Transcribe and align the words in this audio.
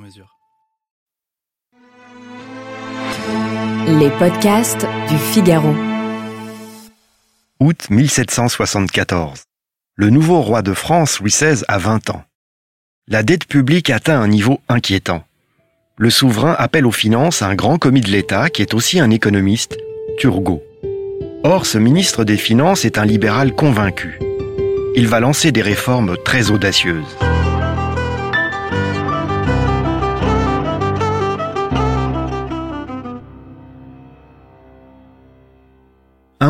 mesure. 0.00 0.36
Les 3.86 4.10
podcasts 4.18 4.86
du 5.08 5.16
Figaro. 5.16 5.74
Août 7.60 7.88
1774. 7.90 9.42
Le 9.96 10.10
nouveau 10.10 10.40
roi 10.40 10.62
de 10.62 10.72
France, 10.72 11.20
Louis 11.20 11.30
XVI, 11.30 11.62
a 11.68 11.78
20 11.78 12.10
ans. 12.10 12.24
La 13.06 13.22
dette 13.22 13.46
publique 13.46 13.90
atteint 13.90 14.20
un 14.20 14.28
niveau 14.28 14.60
inquiétant. 14.68 15.24
Le 15.98 16.10
souverain 16.10 16.54
appelle 16.58 16.86
aux 16.86 16.92
finances 16.92 17.42
un 17.42 17.54
grand 17.54 17.76
commis 17.76 18.00
de 18.00 18.10
l'État 18.10 18.48
qui 18.48 18.62
est 18.62 18.72
aussi 18.72 19.00
un 19.00 19.10
économiste, 19.10 19.76
Turgot. 20.18 20.62
Or, 21.42 21.66
ce 21.66 21.78
ministre 21.78 22.24
des 22.24 22.36
Finances 22.36 22.84
est 22.84 22.98
un 22.98 23.04
libéral 23.04 23.54
convaincu. 23.54 24.18
Il 24.94 25.08
va 25.08 25.20
lancer 25.20 25.52
des 25.52 25.62
réformes 25.62 26.16
très 26.24 26.50
audacieuses. 26.50 27.16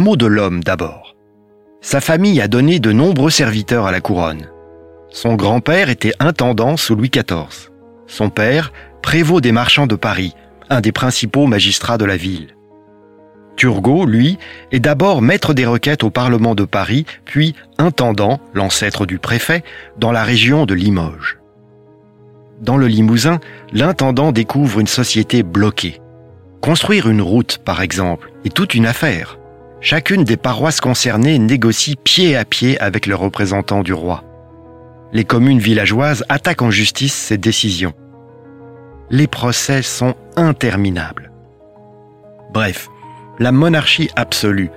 Un 0.00 0.02
mot 0.02 0.16
de 0.16 0.24
l'homme 0.24 0.64
d'abord. 0.64 1.14
Sa 1.82 2.00
famille 2.00 2.40
a 2.40 2.48
donné 2.48 2.78
de 2.80 2.90
nombreux 2.90 3.28
serviteurs 3.28 3.84
à 3.84 3.92
la 3.92 4.00
couronne. 4.00 4.48
Son 5.10 5.34
grand-père 5.34 5.90
était 5.90 6.14
intendant 6.20 6.78
sous 6.78 6.94
Louis 6.96 7.10
XIV. 7.10 7.70
Son 8.06 8.30
père, 8.30 8.72
prévôt 9.02 9.42
des 9.42 9.52
marchands 9.52 9.86
de 9.86 9.96
Paris, 9.96 10.32
un 10.70 10.80
des 10.80 10.90
principaux 10.90 11.46
magistrats 11.46 11.98
de 11.98 12.06
la 12.06 12.16
ville. 12.16 12.56
Turgot, 13.56 14.06
lui, 14.06 14.38
est 14.72 14.80
d'abord 14.80 15.20
maître 15.20 15.52
des 15.52 15.66
requêtes 15.66 16.02
au 16.02 16.08
Parlement 16.08 16.54
de 16.54 16.64
Paris, 16.64 17.04
puis 17.26 17.54
intendant, 17.76 18.40
l'ancêtre 18.54 19.04
du 19.04 19.18
préfet, 19.18 19.62
dans 19.98 20.12
la 20.12 20.24
région 20.24 20.64
de 20.64 20.72
Limoges. 20.72 21.38
Dans 22.62 22.78
le 22.78 22.86
Limousin, 22.86 23.38
l'intendant 23.74 24.32
découvre 24.32 24.80
une 24.80 24.86
société 24.86 25.42
bloquée. 25.42 26.00
Construire 26.62 27.06
une 27.06 27.20
route, 27.20 27.58
par 27.58 27.82
exemple, 27.82 28.32
est 28.46 28.54
toute 28.54 28.74
une 28.74 28.86
affaire. 28.86 29.39
Chacune 29.82 30.24
des 30.24 30.36
paroisses 30.36 30.80
concernées 30.80 31.38
négocie 31.38 31.96
pied 31.96 32.36
à 32.36 32.44
pied 32.44 32.78
avec 32.80 33.06
le 33.06 33.14
représentant 33.14 33.82
du 33.82 33.94
roi. 33.94 34.24
Les 35.12 35.24
communes 35.24 35.58
villageoises 35.58 36.24
attaquent 36.28 36.62
en 36.62 36.70
justice 36.70 37.14
ces 37.14 37.38
décisions. 37.38 37.94
Les 39.08 39.26
procès 39.26 39.82
sont 39.82 40.14
interminables. 40.36 41.32
Bref, 42.52 42.88
la 43.38 43.52
monarchie 43.52 44.10
absolue, 44.16 44.70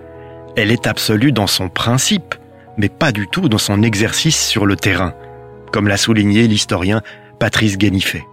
elle 0.56 0.72
est 0.72 0.88
absolue 0.88 1.32
dans 1.32 1.48
son 1.48 1.68
principe, 1.68 2.36
mais 2.78 2.90
pas 2.90 3.12
du 3.12 3.28
tout 3.28 3.50
dans 3.50 3.58
son 3.58 3.84
exercice 3.84 4.40
sur 4.40 4.66
le 4.66 4.76
terrain, 4.76 5.14
comme 5.72 5.88
l'a 5.88 5.98
souligné 5.98 6.48
l'historien 6.48 7.02
Patrice 7.40 7.78
Guénifet. 7.78 8.24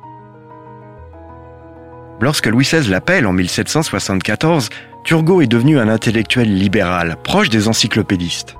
Lorsque 2.21 2.47
Louis 2.47 2.65
XVI 2.65 2.89
l'appelle 2.89 3.27
en 3.27 3.33
1774, 3.33 4.69
Turgot 5.05 5.41
est 5.41 5.47
devenu 5.47 5.79
un 5.79 5.89
intellectuel 5.89 6.55
libéral, 6.55 7.17
proche 7.23 7.48
des 7.48 7.69
encyclopédistes. 7.69 8.56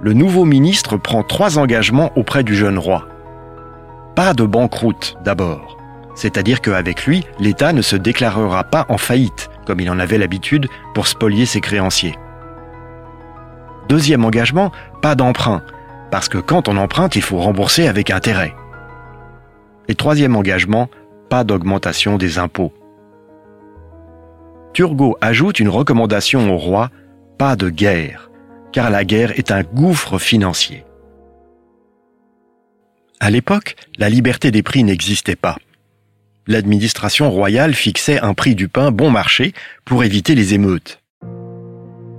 Le 0.00 0.14
nouveau 0.14 0.44
ministre 0.44 0.96
prend 0.96 1.22
trois 1.22 1.58
engagements 1.58 2.10
auprès 2.16 2.42
du 2.42 2.56
jeune 2.56 2.78
roi. 2.78 3.06
Pas 4.16 4.32
de 4.32 4.44
banqueroute, 4.44 5.18
d'abord. 5.24 5.76
C'est-à-dire 6.14 6.60
qu'avec 6.60 7.04
lui, 7.04 7.24
l'État 7.38 7.72
ne 7.72 7.82
se 7.82 7.96
déclarera 7.96 8.64
pas 8.64 8.86
en 8.88 8.98
faillite, 8.98 9.50
comme 9.66 9.80
il 9.80 9.90
en 9.90 9.98
avait 9.98 10.18
l'habitude, 10.18 10.68
pour 10.94 11.06
spolier 11.06 11.46
ses 11.46 11.60
créanciers. 11.60 12.18
Deuxième 13.88 14.24
engagement, 14.24 14.72
pas 15.02 15.14
d'emprunt, 15.14 15.62
parce 16.10 16.28
que 16.28 16.38
quand 16.38 16.68
on 16.68 16.76
emprunte, 16.76 17.16
il 17.16 17.22
faut 17.22 17.38
rembourser 17.38 17.86
avec 17.86 18.10
intérêt. 18.10 18.54
Et 19.88 19.94
troisième 19.94 20.36
engagement, 20.36 20.88
pas 21.28 21.44
d'augmentation 21.44 22.16
des 22.16 22.38
impôts. 22.38 22.72
Turgot 24.72 25.16
ajoute 25.20 25.60
une 25.60 25.68
recommandation 25.68 26.54
au 26.54 26.56
roi, 26.56 26.90
pas 27.38 27.56
de 27.56 27.70
guerre, 27.70 28.30
car 28.72 28.90
la 28.90 29.04
guerre 29.04 29.38
est 29.38 29.50
un 29.50 29.62
gouffre 29.62 30.18
financier. 30.18 30.84
À 33.18 33.30
l'époque, 33.30 33.76
la 33.98 34.08
liberté 34.08 34.50
des 34.50 34.62
prix 34.62 34.84
n'existait 34.84 35.36
pas. 35.36 35.56
L'administration 36.46 37.30
royale 37.30 37.74
fixait 37.74 38.20
un 38.20 38.32
prix 38.32 38.54
du 38.54 38.68
pain 38.68 38.90
bon 38.90 39.10
marché 39.10 39.52
pour 39.84 40.04
éviter 40.04 40.34
les 40.34 40.54
émeutes. 40.54 41.00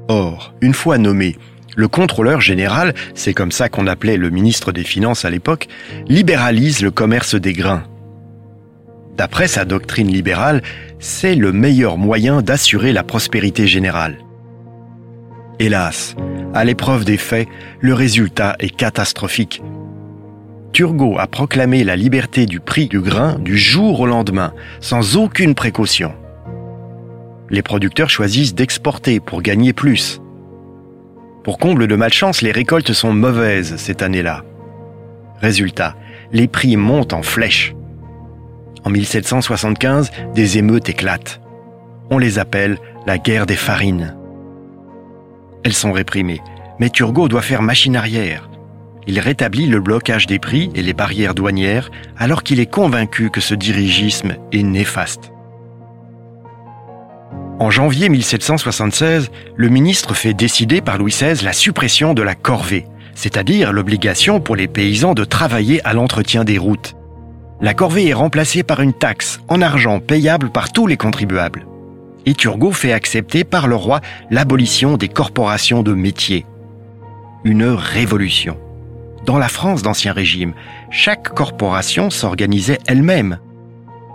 Or, 0.07 0.53
une 0.61 0.73
fois 0.73 0.97
nommé, 0.97 1.37
le 1.75 1.87
contrôleur 1.87 2.41
général, 2.41 2.93
c'est 3.15 3.33
comme 3.33 3.51
ça 3.51 3.69
qu'on 3.69 3.87
appelait 3.87 4.17
le 4.17 4.29
ministre 4.29 4.71
des 4.71 4.83
Finances 4.83 5.25
à 5.25 5.29
l'époque, 5.29 5.67
libéralise 6.07 6.81
le 6.81 6.91
commerce 6.91 7.35
des 7.35 7.53
grains. 7.53 7.83
D'après 9.21 9.47
sa 9.47 9.65
doctrine 9.65 10.07
libérale, 10.07 10.63
c'est 10.97 11.35
le 11.35 11.51
meilleur 11.51 11.99
moyen 11.99 12.41
d'assurer 12.41 12.91
la 12.91 13.03
prospérité 13.03 13.67
générale. 13.67 14.17
Hélas, 15.59 16.15
à 16.55 16.65
l'épreuve 16.65 17.05
des 17.05 17.17
faits, 17.17 17.47
le 17.81 17.93
résultat 17.93 18.55
est 18.57 18.75
catastrophique. 18.75 19.61
Turgot 20.73 21.19
a 21.19 21.27
proclamé 21.27 21.83
la 21.83 21.95
liberté 21.95 22.47
du 22.47 22.59
prix 22.59 22.87
du 22.87 22.99
grain 22.99 23.37
du 23.37 23.59
jour 23.59 23.99
au 23.99 24.07
lendemain, 24.07 24.55
sans 24.79 25.17
aucune 25.17 25.53
précaution. 25.53 26.13
Les 27.51 27.61
producteurs 27.61 28.09
choisissent 28.09 28.55
d'exporter 28.55 29.19
pour 29.19 29.43
gagner 29.43 29.71
plus. 29.71 30.19
Pour 31.43 31.59
comble 31.59 31.85
de 31.85 31.95
malchance, 31.95 32.41
les 32.41 32.51
récoltes 32.51 32.93
sont 32.93 33.13
mauvaises 33.13 33.75
cette 33.75 34.01
année-là. 34.01 34.43
Résultat, 35.41 35.95
les 36.31 36.47
prix 36.47 36.75
montent 36.75 37.13
en 37.13 37.21
flèche. 37.21 37.75
En 38.83 38.89
1775, 38.89 40.11
des 40.33 40.57
émeutes 40.57 40.89
éclatent. 40.89 41.41
On 42.09 42.17
les 42.17 42.39
appelle 42.39 42.77
la 43.05 43.17
guerre 43.17 43.45
des 43.45 43.55
farines. 43.55 44.15
Elles 45.63 45.73
sont 45.73 45.91
réprimées, 45.91 46.41
mais 46.79 46.89
Turgot 46.89 47.27
doit 47.27 47.41
faire 47.41 47.61
machine 47.61 47.95
arrière. 47.95 48.49
Il 49.07 49.19
rétablit 49.19 49.67
le 49.67 49.79
blocage 49.79 50.25
des 50.27 50.39
prix 50.39 50.69
et 50.75 50.81
les 50.81 50.93
barrières 50.93 51.35
douanières 51.35 51.91
alors 52.17 52.43
qu'il 52.43 52.59
est 52.59 52.71
convaincu 52.71 53.29
que 53.29 53.41
ce 53.41 53.53
dirigisme 53.53 54.35
est 54.51 54.63
néfaste. 54.63 55.31
En 57.59 57.69
janvier 57.69 58.09
1776, 58.09 59.29
le 59.55 59.69
ministre 59.69 60.15
fait 60.15 60.33
décider 60.33 60.81
par 60.81 60.97
Louis 60.97 61.11
XVI 61.11 61.43
la 61.43 61.53
suppression 61.53 62.15
de 62.15 62.23
la 62.23 62.33
corvée, 62.33 62.87
c'est-à-dire 63.13 63.71
l'obligation 63.71 64.39
pour 64.39 64.55
les 64.55 64.67
paysans 64.67 65.13
de 65.13 65.23
travailler 65.23 65.85
à 65.85 65.93
l'entretien 65.93 66.43
des 66.43 66.57
routes 66.57 66.95
la 67.61 67.75
corvée 67.75 68.07
est 68.07 68.13
remplacée 68.13 68.63
par 68.63 68.81
une 68.81 68.93
taxe 68.93 69.39
en 69.47 69.61
argent 69.61 69.99
payable 69.99 70.49
par 70.49 70.71
tous 70.71 70.87
les 70.87 70.97
contribuables. 70.97 71.67
Et 72.25 72.33
Turgot 72.33 72.71
fait 72.71 72.91
accepter 72.91 73.43
par 73.43 73.67
le 73.67 73.75
roi 73.75 74.01
l'abolition 74.31 74.97
des 74.97 75.07
corporations 75.07 75.83
de 75.83 75.93
métiers. 75.93 76.45
Une 77.43 77.65
révolution. 77.65 78.57
Dans 79.25 79.37
la 79.37 79.47
France 79.47 79.83
d'Ancien 79.83 80.13
Régime, 80.13 80.53
chaque 80.89 81.29
corporation 81.29 82.09
s'organisait 82.09 82.79
elle-même. 82.87 83.37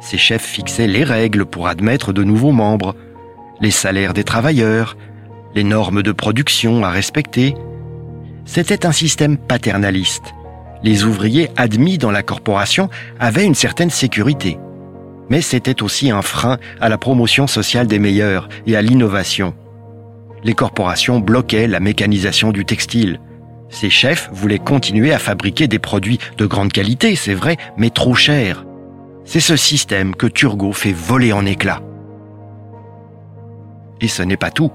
Ses 0.00 0.18
chefs 0.18 0.44
fixaient 0.44 0.88
les 0.88 1.04
règles 1.04 1.46
pour 1.46 1.69
admettre 1.69 2.12
de 2.12 2.25
nouveaux 2.25 2.52
membres, 2.52 2.96
les 3.60 3.70
salaires 3.70 4.12
des 4.12 4.25
travailleurs, 4.25 4.96
les 5.54 5.64
normes 5.64 6.02
de 6.02 6.12
production 6.12 6.84
à 6.84 6.90
respecter. 6.90 7.54
C'était 8.44 8.87
un 8.87 8.92
système 8.92 9.37
paternaliste 9.37 10.34
les 10.87 11.03
ouvriers 11.03 11.50
admis 11.56 11.99
dans 11.99 12.12
la 12.12 12.23
corporation 12.23 12.88
avaient 13.19 13.44
une 13.44 13.56
certaine 13.56 13.91
sécurité. 13.91 14.56
Mais 15.29 15.41
c'était 15.41 15.83
aussi 15.83 16.12
un 16.12 16.23
frein 16.23 16.59
à 16.81 16.88
la 16.88 16.97
promotion 16.97 17.49
sociale 17.49 17.88
des 17.88 17.99
meilleurs 17.99 18.49
et 18.69 18.77
à 18.77 18.83
l'innovation. 18.83 19.53
Les 20.44 20.55
corporations 20.55 21.19
bloquaient 21.19 21.67
la 21.67 21.81
mécanisation 21.81 22.53
du 22.53 22.65
textile. 22.65 23.21
Ces 23.69 23.91
chefs 23.91 24.31
voulaient 24.33 24.61
continuer 24.61 25.12
à 25.12 25.19
fabriquer 25.19 25.67
des 25.67 25.81
produits 25.81 26.21
de 26.38 26.47
grande 26.47 26.73
qualité, 26.73 27.17
c'est 27.17 27.35
vrai, 27.35 27.56
mais 27.77 27.91
trop 27.91 28.15
chers. 28.15 28.65
C'est 29.25 29.41
ce 29.41 29.56
système 29.56 30.15
que 30.15 30.29
Turgot 30.29 30.73
fait 30.73 30.93
voler 30.93 31.33
en 31.33 31.47
éclats. 31.47 31.83
Et 34.00 34.06
ce 34.06 34.23
n'est 34.23 34.37
pas 34.37 34.53
tout. 34.53 34.71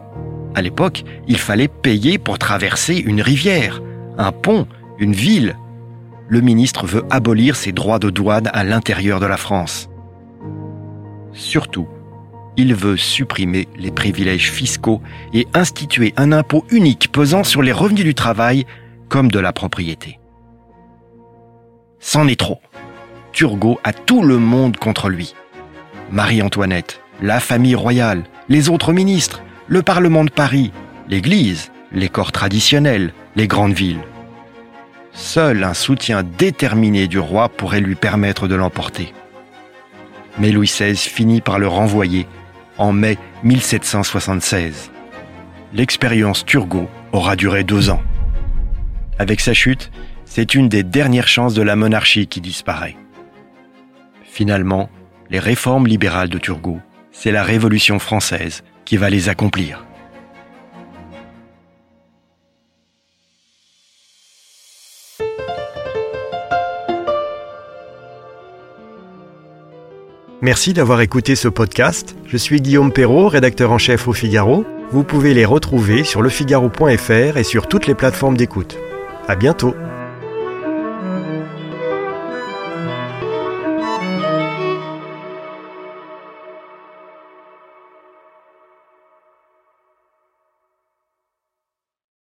À 0.55 0.61
l'époque, 0.61 1.05
il 1.29 1.37
fallait 1.37 1.69
payer 1.69 2.17
pour 2.17 2.37
traverser 2.37 2.97
une 2.97 3.21
rivière, 3.21 3.81
un 4.17 4.33
pont, 4.33 4.67
une 4.99 5.13
ville, 5.13 5.55
le 6.31 6.39
ministre 6.39 6.87
veut 6.87 7.03
abolir 7.09 7.57
ses 7.57 7.73
droits 7.73 7.99
de 7.99 8.09
douane 8.09 8.49
à 8.53 8.63
l'intérieur 8.63 9.19
de 9.19 9.25
la 9.25 9.35
France. 9.35 9.89
Surtout, 11.33 11.89
il 12.55 12.73
veut 12.73 12.95
supprimer 12.95 13.67
les 13.77 13.91
privilèges 13.91 14.49
fiscaux 14.49 15.01
et 15.33 15.45
instituer 15.53 16.13
un 16.15 16.31
impôt 16.31 16.63
unique 16.71 17.11
pesant 17.11 17.43
sur 17.43 17.61
les 17.61 17.73
revenus 17.73 18.05
du 18.05 18.15
travail 18.15 18.65
comme 19.09 19.29
de 19.29 19.39
la 19.39 19.51
propriété. 19.51 20.19
C'en 21.99 22.29
est 22.29 22.39
trop. 22.39 22.61
Turgot 23.33 23.81
a 23.83 23.91
tout 23.91 24.23
le 24.23 24.37
monde 24.37 24.77
contre 24.77 25.09
lui. 25.09 25.35
Marie-Antoinette, 26.11 27.01
la 27.21 27.41
famille 27.41 27.75
royale, 27.75 28.23
les 28.47 28.69
autres 28.69 28.93
ministres, 28.93 29.43
le 29.67 29.81
Parlement 29.81 30.23
de 30.23 30.31
Paris, 30.31 30.71
l'Église, 31.09 31.73
les 31.91 32.07
corps 32.07 32.31
traditionnels, 32.31 33.13
les 33.35 33.47
grandes 33.47 33.73
villes. 33.73 33.99
Seul 35.21 35.63
un 35.63 35.75
soutien 35.75 36.23
déterminé 36.23 37.07
du 37.07 37.19
roi 37.19 37.47
pourrait 37.47 37.79
lui 37.79 37.93
permettre 37.93 38.47
de 38.47 38.55
l'emporter. 38.55 39.13
Mais 40.39 40.51
Louis 40.51 40.65
XVI 40.67 40.97
finit 40.97 41.41
par 41.41 41.59
le 41.59 41.67
renvoyer 41.67 42.25
en 42.79 42.91
mai 42.91 43.19
1776. 43.43 44.91
L'expérience 45.73 46.43
Turgot 46.43 46.89
aura 47.11 47.35
duré 47.35 47.63
deux 47.63 47.91
ans. 47.91 48.01
Avec 49.19 49.41
sa 49.41 49.53
chute, 49.53 49.91
c'est 50.25 50.55
une 50.55 50.69
des 50.69 50.83
dernières 50.83 51.27
chances 51.27 51.53
de 51.53 51.61
la 51.61 51.75
monarchie 51.75 52.25
qui 52.25 52.41
disparaît. 52.41 52.97
Finalement, 54.23 54.89
les 55.29 55.39
réformes 55.39 55.85
libérales 55.85 56.29
de 56.29 56.39
Turgot, 56.39 56.79
c'est 57.11 57.31
la 57.31 57.43
Révolution 57.43 57.99
française 57.99 58.63
qui 58.85 58.97
va 58.97 59.11
les 59.11 59.29
accomplir. 59.29 59.85
Merci 70.41 70.73
d'avoir 70.73 71.01
écouté 71.01 71.35
ce 71.35 71.47
podcast. 71.47 72.15
Je 72.25 72.35
suis 72.35 72.61
Guillaume 72.61 72.91
Perrault, 72.91 73.27
rédacteur 73.27 73.71
en 73.71 73.77
chef 73.77 74.07
au 74.07 74.13
Figaro. 74.13 74.65
Vous 74.91 75.03
pouvez 75.03 75.35
les 75.35 75.45
retrouver 75.45 76.03
sur 76.03 76.23
lefigaro.fr 76.23 77.37
et 77.37 77.43
sur 77.43 77.67
toutes 77.67 77.85
les 77.85 77.93
plateformes 77.93 78.35
d'écoute. 78.35 78.75
À 79.27 79.35
bientôt! 79.35 79.75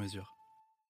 mesure. 0.00 0.39